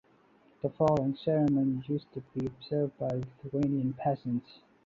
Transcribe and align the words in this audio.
The 0.63 0.69
following 0.69 1.15
ceremonies 1.23 1.87
used 1.87 2.11
to 2.15 2.21
be 2.33 2.47
observed 2.47 2.97
by 2.97 3.09
Lithuanian 3.09 3.93
peasants. 3.93 4.49